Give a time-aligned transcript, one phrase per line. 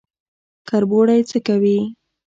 [0.69, 1.77] کربوړی څه کوي؟